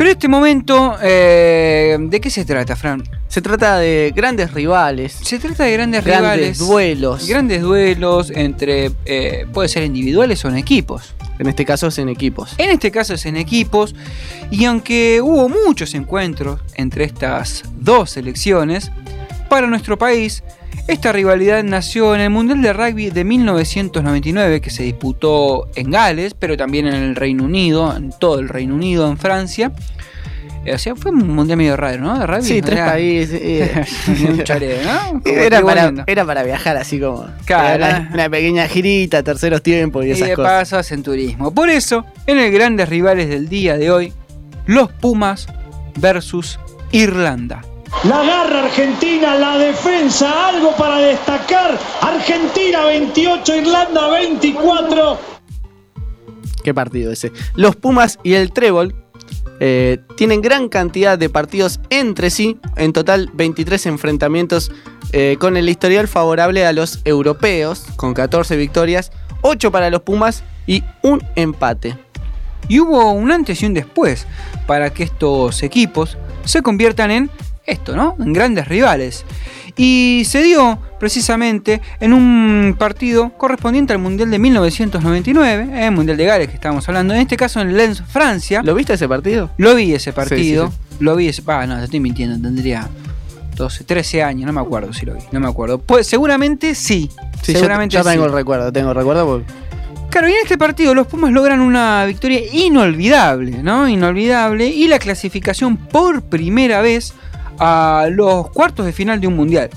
[0.00, 3.02] Pero este momento, eh, ¿de qué se trata, Fran?
[3.28, 5.12] Se trata de grandes rivales.
[5.12, 6.58] Se trata de grandes, Grandes rivales.
[6.58, 7.28] duelos.
[7.28, 11.14] Grandes duelos entre, eh, puede ser individuales o en equipos.
[11.38, 12.54] En este caso es en equipos.
[12.56, 13.94] En este caso es en equipos.
[14.50, 18.90] Y aunque hubo muchos encuentros entre estas dos selecciones,
[19.50, 20.42] para nuestro país,
[20.88, 26.34] esta rivalidad nació en el Mundial de Rugby de 1999, que se disputó en Gales,
[26.38, 29.72] pero también en el Reino Unido, en todo el Reino Unido, en Francia.
[30.64, 32.18] Eh, O sea, fue un mundial medio raro, ¿no?
[32.18, 32.42] De rugby.
[32.44, 33.40] Sí, tres países.
[33.42, 33.84] eh.
[35.24, 36.04] Era para, lindo.
[36.06, 37.26] era para viajar así como.
[37.44, 37.84] Claro.
[37.84, 40.52] Una, una pequeña girita, terceros tiempos y Y esas de cosas.
[40.52, 41.52] paso hacen turismo.
[41.52, 44.12] Por eso, en el Grandes Rivales del día de hoy,
[44.66, 45.46] los Pumas
[45.96, 46.58] versus
[46.92, 47.62] Irlanda.
[48.04, 51.78] La garra argentina, la defensa, algo para destacar.
[52.00, 55.18] Argentina 28, Irlanda 24.
[56.64, 57.30] Qué partido ese.
[57.56, 58.94] Los Pumas y el Trébol
[59.60, 62.56] eh, tienen gran cantidad de partidos entre sí.
[62.76, 64.72] En total, 23 enfrentamientos
[65.12, 70.42] eh, con el historial favorable a los europeos, con 14 victorias, 8 para los Pumas
[70.66, 71.98] y un empate.
[72.66, 74.26] Y hubo un antes y un después
[74.66, 77.30] para que estos equipos se conviertan en
[77.70, 78.16] esto, ¿no?
[78.20, 79.24] En grandes rivales.
[79.76, 86.16] Y se dio precisamente en un partido correspondiente al Mundial de 1999, eh, el Mundial
[86.18, 88.62] de Gales que estábamos hablando, en este caso en Lens, Francia.
[88.62, 89.50] ¿Lo viste ese partido?
[89.56, 91.42] Lo vi ese partido, Sí, lo vi ese...
[91.46, 92.88] Ah, no, te estoy mintiendo, tendría
[93.56, 95.78] 12, 13 años, no me acuerdo si lo vi, no me acuerdo.
[95.78, 97.10] Pues seguramente sí,
[97.42, 98.28] Sí, yo- seguramente yo, tengo sí.
[98.28, 99.52] el recuerdo, tengo el recuerdo porque
[100.10, 103.88] Claro, y en este partido los Pumas logran una victoria inolvidable, ¿no?
[103.88, 107.14] Inolvidable y la clasificación por primera vez
[107.60, 109.70] a los cuartos de final de un mundial.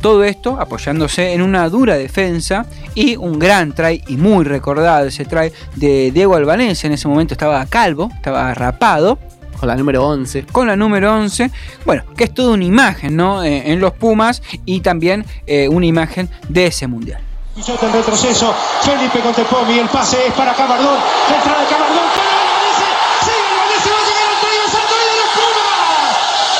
[0.00, 5.24] Todo esto apoyándose en una dura defensa y un gran try y muy recordado ese
[5.24, 6.86] try de Diego Albanense.
[6.86, 9.18] En ese momento estaba calvo, estaba rapado
[9.58, 10.46] con la número 11.
[10.52, 11.50] con la número 11.
[11.86, 13.42] Bueno, que es toda una imagen, ¿no?
[13.42, 17.22] Eh, en los Pumas y también eh, una imagen de ese mundial.
[17.54, 18.54] Pisota en retroceso.
[18.82, 19.78] Felipe con Tepomi.
[19.78, 22.08] El pase es para entrada de Camardón.
[22.16, 22.88] Para Albanese.
[23.22, 23.90] Sigue Albanese.
[23.94, 24.56] Va a llegar el try.
[24.66, 26.18] Es el try de los Pumas.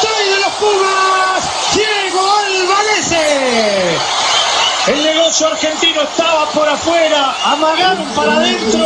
[0.00, 1.40] Try de los Pumas.
[1.74, 3.26] Diego Albanese.
[5.38, 7.34] El negocio argentino estaba por afuera.
[7.44, 8.84] Amagaron para adentro.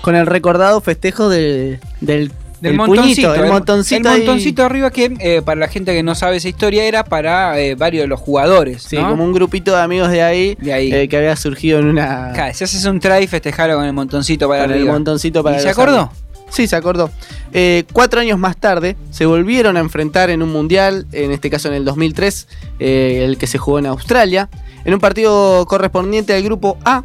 [0.00, 4.00] Con el recordado festejo de- del, Del del montoncito, puñito, el, montoncito.
[4.00, 4.18] el ahí.
[4.26, 7.74] montoncito arriba que eh, para la gente que no sabe esa historia era para eh,
[7.74, 8.84] varios de los jugadores.
[8.84, 9.10] Sí, ¿no?
[9.10, 10.92] como un grupito de amigos de ahí, De ahí.
[10.94, 12.32] eh, que había surgido en una.
[12.32, 14.92] Claro, si haces un try, festejarlo con el montoncito para con el arriba.
[14.94, 15.96] montoncito para ¿Y se acordó?
[15.98, 16.16] amigos.
[16.50, 17.10] Sí, se acordó.
[17.52, 21.68] Eh, cuatro años más tarde se volvieron a enfrentar en un mundial, en este caso
[21.68, 22.48] en el 2003,
[22.78, 24.48] eh, el que se jugó en Australia,
[24.84, 27.04] en un partido correspondiente al grupo A.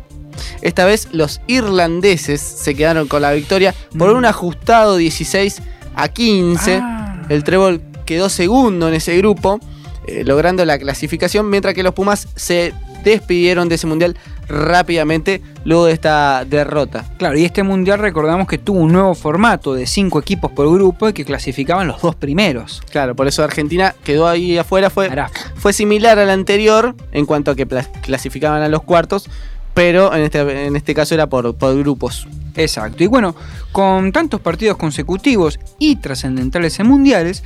[0.61, 4.17] Esta vez los irlandeses se quedaron con la victoria por Mm.
[4.17, 5.61] un ajustado 16
[5.95, 6.79] a 15.
[6.81, 7.21] Ah.
[7.29, 9.59] El Trébol quedó segundo en ese grupo,
[10.07, 15.85] eh, logrando la clasificación, mientras que los Pumas se despidieron de ese mundial rápidamente luego
[15.85, 17.05] de esta derrota.
[17.17, 21.09] Claro, y este mundial recordamos que tuvo un nuevo formato de cinco equipos por grupo
[21.09, 22.81] y que clasificaban los dos primeros.
[22.91, 24.89] Claro, por eso Argentina quedó ahí afuera.
[24.89, 25.09] Fue,
[25.55, 27.65] fue similar al anterior en cuanto a que
[28.01, 29.29] clasificaban a los cuartos,
[29.73, 32.27] pero en este, en este caso era por, por grupos.
[32.55, 33.03] Exacto.
[33.03, 33.35] Y bueno,
[33.71, 37.43] con tantos partidos consecutivos y trascendentales en mundiales,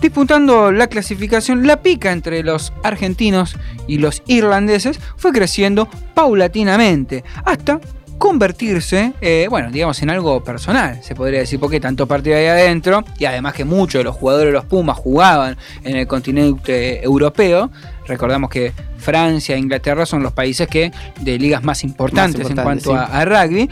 [0.00, 3.56] disputando la clasificación, la pica entre los argentinos
[3.86, 7.80] y los irlandeses fue creciendo paulatinamente hasta
[8.18, 13.04] convertirse, eh, bueno, digamos en algo personal, se podría decir, porque tanto partido ahí adentro,
[13.18, 17.70] y además que muchos de los jugadores de los Pumas jugaban en el continente europeo,
[18.06, 22.84] recordamos que Francia e Inglaterra son los países que de ligas más importantes, en importantes,
[22.84, 23.12] cuanto sí.
[23.12, 23.68] a, a rugby,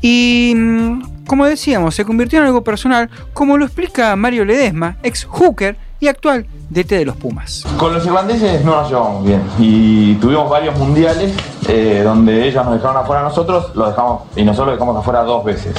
[0.00, 5.24] y mm, como decíamos, se convirtió en algo personal, como lo explica Mario Ledesma, ex
[5.24, 7.64] hooker y actual DT de los Pumas.
[7.78, 11.32] Con los irlandeses no nos llevamos bien y tuvimos varios mundiales
[11.68, 15.22] eh, donde ellos nos dejaron afuera a nosotros, lo dejamos y nosotros lo dejamos afuera
[15.22, 15.74] dos veces.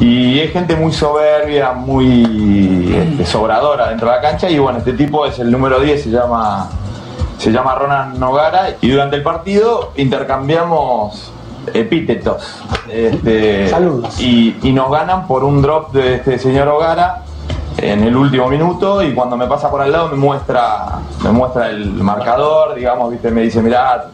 [0.00, 4.92] Y es gente muy soberbia, muy este, sobradora dentro de la cancha y bueno, este
[4.92, 6.70] tipo es el número 10, se llama,
[7.38, 11.32] se llama Ronan Nogara y durante el partido intercambiamos
[11.74, 14.18] epítetos este, Saludos.
[14.20, 17.24] y, y nos ganan por un drop de este señor Ogara
[17.78, 21.68] en el último minuto y cuando me pasa por al lado me muestra me muestra
[21.70, 24.06] el marcador, digamos, viste, me dice, mirá,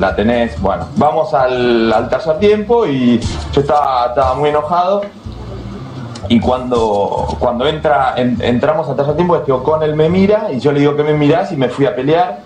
[0.00, 3.20] la tenés, bueno, vamos al, al tercer tiempo y
[3.52, 5.02] yo estaba, estaba muy enojado.
[6.28, 10.72] Y cuando, cuando entra, en- entramos al tercer tiempo, este O'Connell me mira y yo
[10.72, 12.40] le digo que me mirás y me fui a pelear.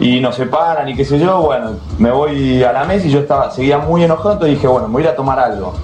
[0.00, 3.20] Y nos separan y qué sé yo, bueno, me voy a la mesa y yo
[3.20, 5.74] estaba, seguía muy enojado, entonces dije, bueno, me voy a a tomar algo.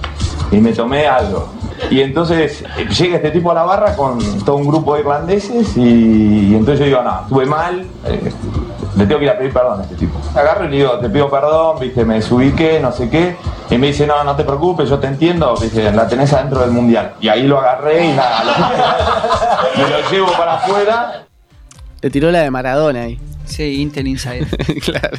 [0.51, 1.47] Y me tomé algo.
[1.89, 2.63] Y entonces
[2.97, 6.79] llega este tipo a la barra con todo un grupo de irlandeses y, y entonces
[6.79, 8.31] yo digo, no, estuve mal, eh,
[8.95, 10.17] le tengo que ir a pedir perdón a este tipo.
[10.35, 13.35] Agarro y le digo, te pido perdón, viste, me desubiqué, no sé qué.
[13.69, 16.71] Y me dice, no, no te preocupes, yo te entiendo, viste, la tenés adentro del
[16.71, 17.13] mundial.
[17.21, 21.25] Y ahí lo agarré y nada, lo- me lo llevo para afuera.
[22.01, 23.19] Le tiró la de Maradona ahí.
[23.45, 24.47] Sí, Intel Insider.
[24.85, 25.17] claro.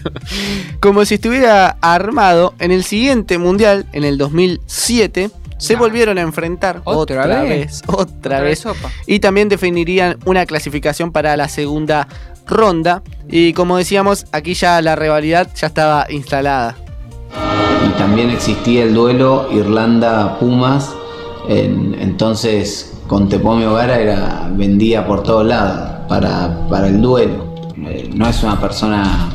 [0.81, 5.31] Como si estuviera armado, en el siguiente mundial, en el 2007,
[5.63, 7.83] se volvieron a enfrentar ¿Otra vez?
[7.87, 8.59] otra vez vez.
[8.61, 8.91] sopa.
[9.07, 12.09] Y también definirían una clasificación para la segunda
[12.47, 13.03] ronda.
[13.29, 16.77] Y como decíamos, aquí ya la rivalidad ya estaba instalada.
[17.87, 20.91] y también existía el duelo Irlanda-Pumas,
[21.49, 27.55] en- entonces con Tepomio Gara era, vendía por todos lados para, para el duelo.
[27.87, 29.31] Eh, no es una persona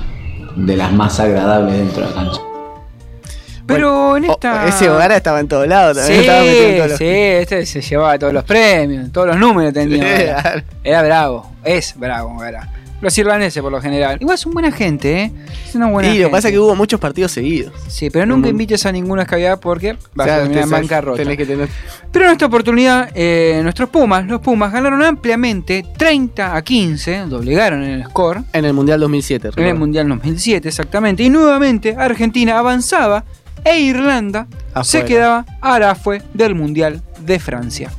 [0.55, 2.41] de las más agradables dentro de la cancha.
[3.67, 4.67] Pero en Oh, esta.
[4.67, 6.19] ese hogar estaba en todos lados Sí, también.
[6.21, 9.73] estaba metido en todos los- sí, este se llevaba todos los premios, todos los números
[9.73, 10.63] tenía.
[10.83, 12.71] Era bravo, es bravo, Gara.
[12.99, 14.17] Los irlandeses por lo general.
[14.19, 15.31] Igual son buena gente, ¿eh?
[15.67, 16.23] Es una buena gente.
[16.23, 17.71] lo que pasa es que hubo muchos partidos seguidos.
[17.87, 21.17] Sí, pero nunca invites a ninguna escabiada porque vas O sea, a terminar en bancarrota.
[21.21, 21.69] tenés que tener-
[22.11, 27.83] Pero en esta oportunidad, eh, nuestros Pumas, los Pumas, ganaron ampliamente 30 a 15, doblegaron
[27.83, 28.41] en el score.
[28.51, 29.51] En el Mundial 2007.
[29.57, 29.75] En el.
[29.75, 31.21] Mundial 2007, exactamente.
[31.21, 33.23] Y nuevamente Argentina avanzaba
[33.67, 35.05] e Irlanda se Afuera.
[35.05, 37.91] quedaba arafue del Mundial de Francia.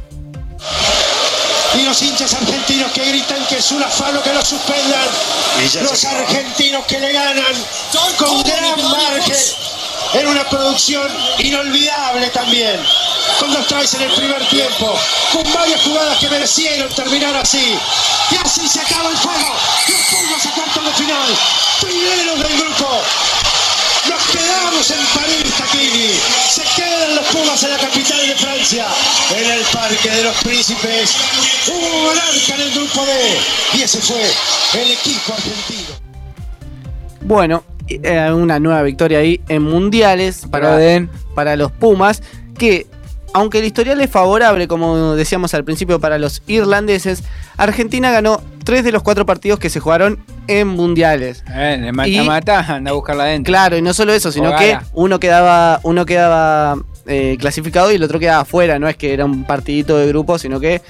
[1.75, 5.07] Y los hinchas argentinos que gritan que es un afano que lo suspendan.
[5.83, 7.53] Los argentinos que le ganan
[8.17, 9.37] con gran margen
[10.15, 11.07] en una producción
[11.39, 12.81] inolvidable también.
[13.39, 14.99] Con dos tries en el primer tiempo,
[15.33, 17.79] con varias jugadas que merecieron terminar así.
[18.31, 19.55] Y así se acaba el juego.
[19.89, 21.29] Los Pumas a cuartos de final.
[21.81, 23.03] Primeros del grupo.
[24.09, 26.13] Nos quedamos en París, Taquini.
[26.49, 28.87] Se quedan los Pumas en la capital de Francia,
[29.37, 31.17] en el Parque de los Príncipes.
[31.69, 35.89] Hubo monarca en el grupo D y ese fue el equipo argentino.
[37.21, 42.23] Bueno, eh, una nueva victoria ahí en mundiales para, Para para los Pumas,
[42.57, 42.87] que
[43.35, 47.23] aunque el historial es favorable, como decíamos al principio, para los irlandeses,
[47.57, 51.43] Argentina ganó tres de los cuatro partidos que se jugaron en mundiales.
[51.51, 53.51] Eh, el Y- mata-mata, anda a buscarla adentro.
[53.51, 56.77] Claro, y no solo eso, sino que uno quedaba, uno quedaba
[57.07, 58.79] eh, clasificado y el otro quedaba afuera.
[58.79, 60.83] No es que era un partidito de grupo, sino que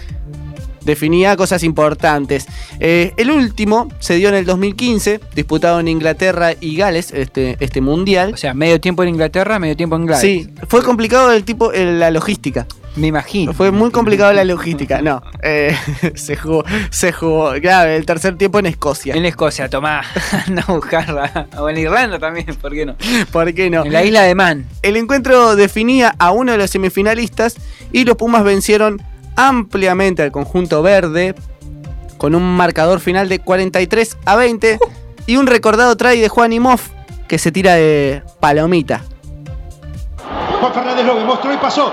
[0.85, 2.47] definía cosas importantes.
[2.81, 7.81] Eh, el último se dio en el 2015, disputado en Inglaterra y Gales, este, este
[7.81, 8.33] mundial.
[8.35, 10.21] O sea, medio tiempo en Inglaterra, medio tiempo en Gales.
[10.21, 12.67] Sí, fue complicado el tipo, la logística.
[12.99, 13.53] Me imagino.
[13.53, 15.01] Fue muy complicado la logística.
[15.01, 15.77] No, eh,
[16.15, 19.15] se jugó, se jugó, claro, el tercer tiempo en Escocia.
[19.15, 20.03] En Escocia, tomá,
[20.47, 21.47] anda a buscarla.
[21.59, 22.97] O en Irlanda también, ¿por qué no?
[23.31, 23.85] ¿Por qué no?
[23.85, 24.67] En la isla de Man.
[24.83, 27.57] El encuentro definía a uno de los semifinalistas
[27.93, 29.01] y los Pumas vencieron
[29.37, 31.37] ampliamente al conjunto verde
[32.17, 34.79] con un marcador final de 43 a 20
[35.27, 36.89] y un recordado try de Juan Moff
[37.29, 39.03] que se tira de palomita.
[40.61, 41.93] Juan Fernández lo demostró y pasó.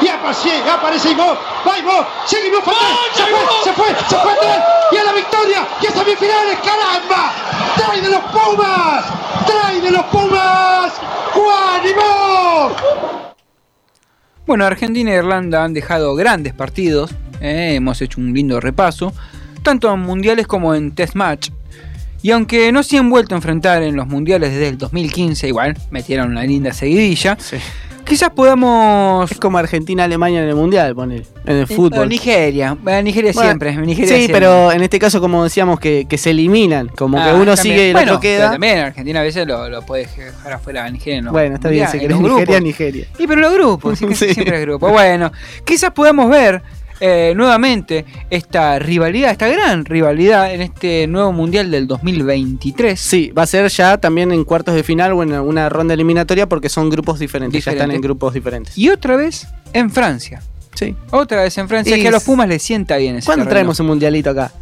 [0.00, 1.36] Y aparece, aparece Imov.
[1.66, 2.04] Va Imov.
[2.26, 2.76] Sigue atrás.
[3.14, 4.64] Se fue, se fue, se fue atrás.
[4.92, 5.68] Y a la victoria.
[5.82, 6.58] Y a semifinales.
[6.58, 7.32] ¡Caramba!
[7.76, 9.04] ¡Trae de los Pumas!
[9.46, 10.92] ¡Trae de los Pumas!
[11.34, 12.72] ¡Juan Imov!
[14.46, 17.12] Bueno, Argentina e Irlanda han dejado grandes partidos.
[17.40, 19.12] eh, hemos hecho un lindo repaso.
[19.62, 21.50] Tanto en mundiales como en test match.
[22.22, 25.76] Y aunque no se han vuelto a enfrentar en los mundiales desde el 2015, igual
[25.90, 27.38] metieron una linda seguidilla.
[28.10, 29.30] Quizás podamos.
[29.30, 32.08] Es como Argentina-Alemania en el Mundial, ponele, en el Eh, fútbol.
[32.08, 32.76] Nigeria.
[32.82, 33.76] Bueno, Nigeria Bueno, siempre.
[33.76, 34.34] Nigeria sí, siempre.
[34.34, 36.88] pero en este caso, como decíamos, que, que se eliminan.
[36.88, 37.56] Como que Ah, uno también.
[37.58, 38.50] sigue y el Bueno, otro pero queda.
[38.50, 41.22] También Argentina a veces lo, lo puede dejar afuera a Nigeria.
[41.22, 41.30] ¿no?
[41.30, 42.18] Bueno, está bien, si querés.
[42.18, 43.06] Nigeria, Nigeria.
[43.16, 44.34] Y pero los grupos, sí, casi Sí.
[44.34, 44.88] siempre es grupo.
[44.88, 45.30] Bueno,
[45.64, 46.62] quizás podamos ver
[47.00, 53.00] eh, nuevamente esta rivalidad, esta gran rivalidad en este nuevo mundial del 2023.
[53.00, 56.48] Sí, va a ser ya también en cuartos de final o en alguna ronda eliminatoria
[56.48, 58.76] porque son grupos diferentes, ya están en grupos diferentes.
[58.76, 60.42] Y otra vez en Francia.
[60.74, 60.94] Sí.
[61.10, 63.54] Otra vez en Francia, Y que a los Pumas les sienta bien ese ¿Cuándo terreno.
[63.54, 64.52] traemos un mundialito acá?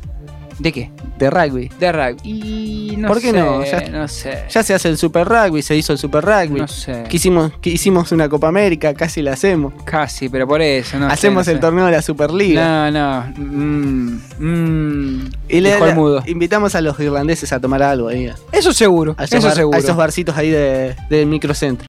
[0.59, 0.91] ¿De qué?
[1.19, 1.71] De rugby.
[1.81, 2.17] De rugby.
[2.25, 3.65] Y no ¿Por qué sé, no?
[3.65, 4.45] Ya- no sé.
[4.49, 6.61] Ya se hace el Super Rugby, se hizo el Super Rugby.
[6.61, 7.05] No sé.
[7.09, 9.73] Quisimos, hicimos una Copa América, casi la hacemos.
[9.85, 10.99] Casi, pero por eso.
[10.99, 11.61] No sé, Hacemos no el sé.
[11.61, 12.91] torneo de la Superliga.
[12.91, 13.33] No, no.
[13.37, 16.23] Mm, mm, y le, mudo.
[16.27, 18.31] invitamos a los irlandeses a tomar algo ahí.
[18.53, 19.15] Eso seguro.
[19.19, 19.77] A esos, Eso bar- seguro.
[19.77, 21.87] a esos barcitos ahí de- del microcentro.